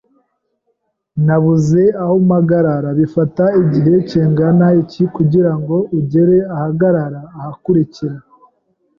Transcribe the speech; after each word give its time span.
Nabuze 1.25 1.83
aho 2.03 2.13
mpagarara. 2.27 2.89
Bifata 2.99 3.45
igihe 3.61 3.93
kingana 4.09 4.67
iki 4.81 5.03
kugirango 5.15 5.75
ugere 5.99 6.37
ahagarara 6.55 7.21
ahakurikira? 7.37 8.17